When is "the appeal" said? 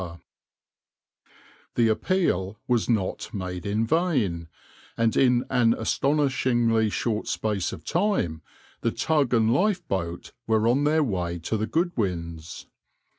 1.75-2.59